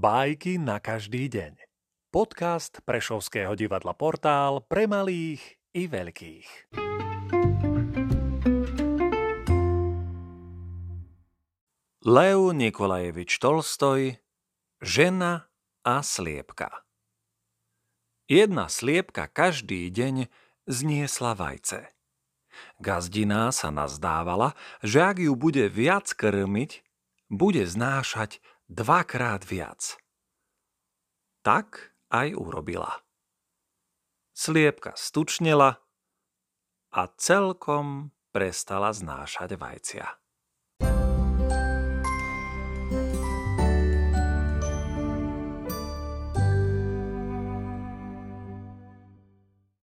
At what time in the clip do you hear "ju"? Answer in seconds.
25.20-25.36